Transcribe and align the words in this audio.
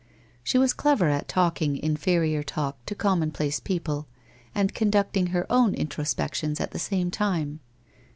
She 0.43 0.57
was 0.57 0.73
clever 0.73 1.09
at 1.09 1.27
talking 1.27 1.77
inferior 1.77 2.41
talk 2.41 2.83
to 2.87 2.95
commonplace 2.95 3.59
people 3.59 4.07
and 4.55 4.73
conducting 4.73 5.27
her 5.27 5.45
own 5.51 5.75
introspections 5.75 6.59
at 6.59 6.71
the 6.71 6.79
same 6.79 7.11
time. 7.11 7.59